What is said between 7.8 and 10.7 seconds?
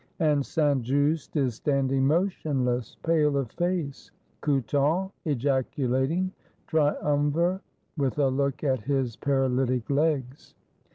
with a look at his paralytic legs.